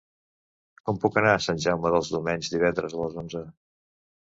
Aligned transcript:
Com 0.89 0.97
puc 1.03 1.19
anar 1.21 1.35
a 1.35 1.43
Sant 1.49 1.61
Jaume 1.67 1.93
dels 1.97 2.11
Domenys 2.15 2.51
divendres 2.57 2.99
a 2.99 3.01
les 3.05 3.23
onze? 3.25 3.47